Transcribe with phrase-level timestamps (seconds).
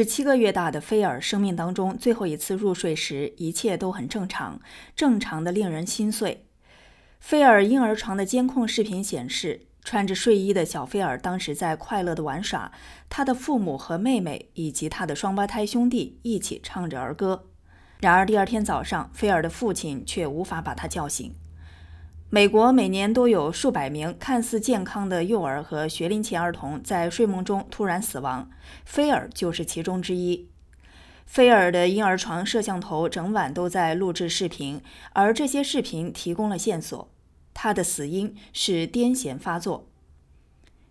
[0.00, 4.58] 是七个月大的菲尔生命当中最后一次入睡时，一切都很正常，
[4.96, 6.46] 正常的令人心碎。
[7.18, 12.72] 菲尔婴儿床的监控视频显示，穿着睡衣的小菲尔当时在快乐地玩耍，
[13.10, 17.50] 他的父母和妹妹以及他的双胞胎兄弟一起唱着儿歌。
[17.98, 21.34] 然而第二天早上，菲尔的父亲却无法把他叫醒。
[22.32, 28.48] 美国每年都有数百名看似健康的幼儿和学龄前儿童在睡梦中突然死亡，
[28.84, 30.48] 菲尔就是其中之一。
[31.26, 34.80] 菲尔的婴儿床摄像头整晚都在录制视频，
[35.12, 37.10] 而这些视频提供了线索：
[37.52, 39.88] 他的死因是癫痫发作。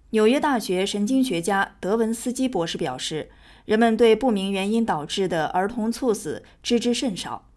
[0.10, 3.32] 纽约大学神经学家德文斯基博士表示，
[3.64, 7.49] 人们对不明原因导致的儿童猝死知之甚少。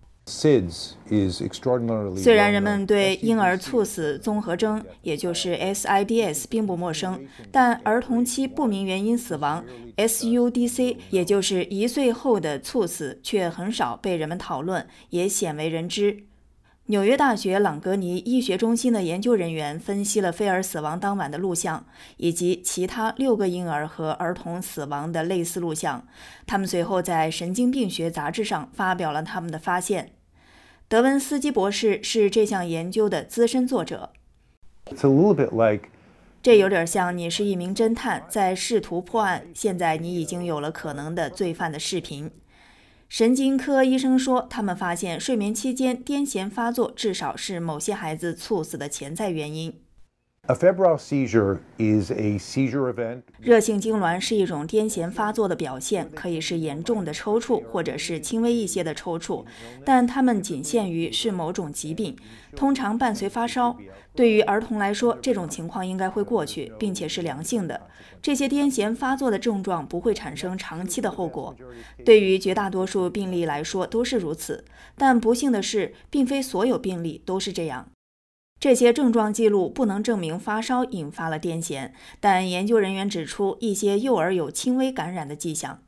[2.17, 9.65] 虽然人们对婴儿猝死综合征，也就是 SIDS 并不陌生，但儿童期不明原因死亡
[9.97, 16.25] （SUDC） 也就是一岁后的猝死却很少被人们讨论，也鲜为人知。
[16.87, 21.87] 纽约大学朗格尼医学中心的研究人员分析了菲尔死亡当晚的录像，
[22.17, 26.05] 以及其他六个婴儿和儿童死亡的类似录像。
[26.45, 30.11] 他们随后在《神经病学杂志》上发表了他们的发现。
[30.93, 34.13] 德文斯基博士是这项研究的资深作者。
[34.91, 35.89] It's a little bit like
[36.43, 39.47] 这有点像你是一名侦探，在试图破案。
[39.55, 42.31] 现在你已经有了可能的罪犯的视频。
[43.09, 49.81] 神经科医生说，他们发现睡眠期间癫痫发作至少是某些孩子猝死的潜在原因。
[50.49, 53.23] A febrile seizure is a seizure event.
[53.39, 59.45] 热性痉挛是一种癫痫发作的表现，可以是严重的抽搐，或者是轻微一些的抽搐，
[59.85, 62.17] 但它们仅限于是某种疾病，
[62.57, 63.79] 通常伴随发烧。
[64.17, 67.81] 对于儿童来说，这种情况应该会过去，并且是良性的。
[68.21, 71.55] 这些癫痫发作的症状不会产生长期的后果。
[72.05, 74.65] 对于绝大多数病例来说都是如此，
[74.97, 77.92] 但不幸的是，并非所有病例都是这样。
[78.63, 81.91] 这些症状记录不能证明发烧引发了癫痫，
[82.21, 85.83] 但研究人员指出一些幼儿有轻微感染的迹象。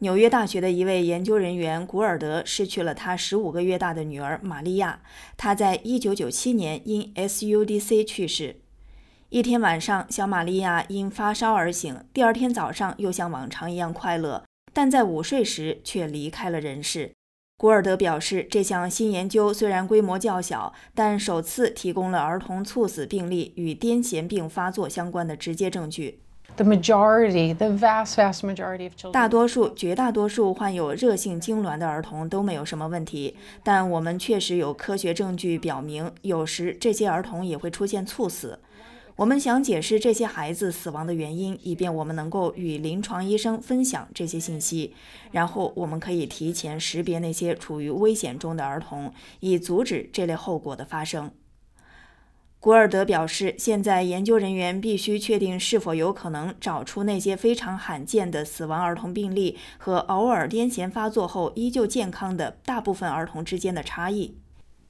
[0.00, 5.02] 纽约大学的一位研究人员古尔德失去了他十五个月大的女儿玛利亚，
[5.36, 8.56] 她在一九九七年因 SUDC 去世。
[9.28, 14.42] 一天晚上，小玛利亚因发烧而醒，第二天早上又像往常一样快乐，
[14.72, 17.12] 但在午睡时却离开了人世。
[17.60, 26.20] 古尔德表示，这项新研究虽然规模较小，但首次提供了儿童猝死病例与癫痫病发作相关的直接证据。
[26.56, 29.12] The majority, the vast, vast majority of children.
[29.12, 38.58] 大多数、绝大多数患有热性痉挛的儿童都没有什么问题，但我们确实有科学证据表明，有时这些儿童也会出现猝死。
[39.20, 44.94] 我们想解释这些孩子死亡的原因，以便我们能够与临床医生分享这些信息，
[45.30, 51.30] 然后我们可以提前识别那些处于危险中的儿童，以阻止这类后果的发生。
[52.60, 64.39] 古尔德表示，现在研究人员必须确定是否有可能找出那些非常罕见的死亡儿童病例和偶尔癫痫发作后依旧健康的大部分儿童之间的差异。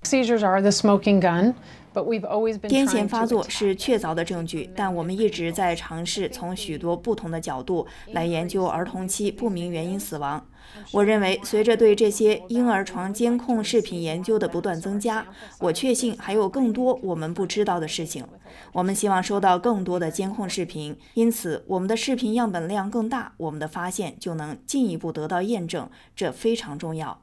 [0.03, 1.55] Seizures are the smoking gun.
[1.93, 10.47] 癫痫发作是确凿的证据，但我们一直在尝试从许多不同的角度来研究儿童期不明原因死亡。
[10.93, 15.27] 我认为，随着对这些婴儿床监控视频研究的不断增加，
[15.59, 18.25] 我确信还有更多我们不知道的事情。
[18.73, 27.21] 我们希望收到更多的监控视频，因此我们的视频样本量更大，我们的发现就能进一步得到验证，这非常重要。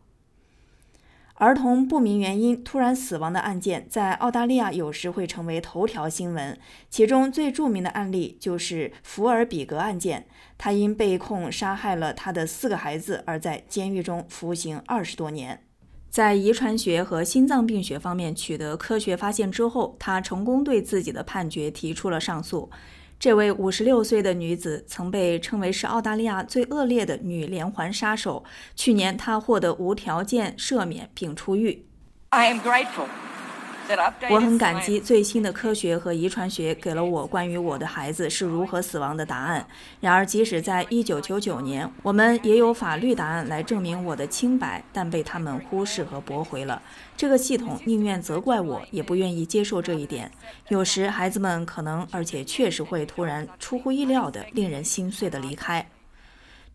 [1.40, 6.58] 儿童不明原因突然死亡的案件在澳大利亚有时会成为头条新闻，
[6.90, 10.26] 其中最著名的案例就是福尔比格案件。
[10.58, 15.62] 他因被控杀害了他的四个孩子而在监狱中服刑二十多年。
[16.10, 22.68] 在遗传学和心脏病学方面取得科学发现之后，他成功对自己的判决提出了上诉。
[23.20, 28.44] 这位五十六岁的女子曾被称为是澳大利亚最恶劣的女连环杀手。
[28.76, 31.86] 去年，她获得无条件赦免并出狱。
[32.30, 33.08] I am grateful
[34.30, 39.66] 我很感激最新的科学和遗传学给了我关于我的孩子是如何死亡的答案。
[40.02, 46.82] 然而，即使在1999年，我们也有法律答案来证明我的清白，但被他们忽视和驳回了。
[47.16, 50.30] 这个系统宁愿责怪我，也不愿意接受这一点。
[50.68, 55.88] 有时，孩子们可能，而且确实会突然出乎意料的、令人心碎的离开。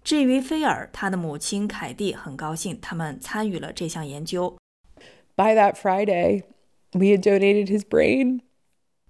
[0.02, 4.56] 至于菲尔，他的母亲凯蒂很高兴他们参与了这项研究。
[5.36, 6.42] By that Friday.
[6.94, 8.40] We had donated his brain.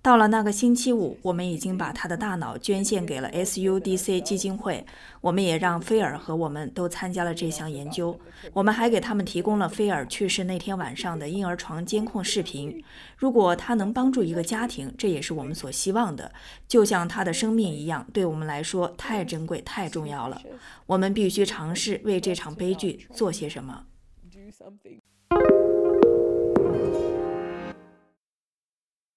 [0.00, 4.84] 到了那个星期五，我们已经把他的大脑捐献给了 SUDC 基金会。
[5.20, 8.18] 我们也让菲尔和我们都参加了这项研究。
[8.52, 12.82] 我们还给他们提供了菲尔去世那天晚上的婴儿床监控视频。
[13.16, 16.32] 如果他能帮助一个家庭，这也是我们所希望的。
[16.66, 20.42] 就像他的生命一样，对我们来说太珍贵、太重要了。
[20.86, 23.86] 我们必须尝试为这场悲剧做些什么。